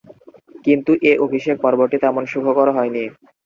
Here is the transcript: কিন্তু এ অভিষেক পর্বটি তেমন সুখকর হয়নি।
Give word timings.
কিন্তু 0.65 0.91
এ 1.03 1.21
অভিষেক 1.25 1.55
পর্বটি 1.63 1.97
তেমন 2.03 2.23
সুখকর 2.31 2.67
হয়নি। 2.71 3.03